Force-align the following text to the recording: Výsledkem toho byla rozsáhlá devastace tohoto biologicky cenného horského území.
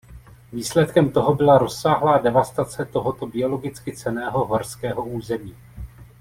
Výsledkem 0.53 1.11
toho 1.11 1.35
byla 1.35 1.57
rozsáhlá 1.57 2.17
devastace 2.17 2.85
tohoto 2.85 3.25
biologicky 3.27 3.95
cenného 3.97 4.45
horského 4.45 5.05
území. 5.05 5.55